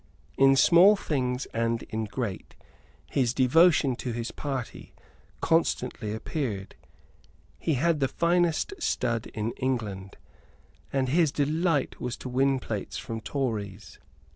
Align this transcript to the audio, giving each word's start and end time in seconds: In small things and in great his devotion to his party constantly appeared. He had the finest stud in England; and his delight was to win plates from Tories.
In 0.35 0.55
small 0.55 0.95
things 0.95 1.45
and 1.53 1.83
in 1.83 2.05
great 2.05 2.55
his 3.11 3.35
devotion 3.35 3.95
to 3.97 4.11
his 4.13 4.31
party 4.31 4.95
constantly 5.41 6.11
appeared. 6.11 6.73
He 7.59 7.75
had 7.75 7.99
the 7.99 8.07
finest 8.07 8.73
stud 8.79 9.27
in 9.27 9.51
England; 9.57 10.17
and 10.91 11.09
his 11.09 11.31
delight 11.31 12.01
was 12.01 12.17
to 12.17 12.29
win 12.29 12.57
plates 12.59 12.97
from 12.97 13.21
Tories. 13.21 13.99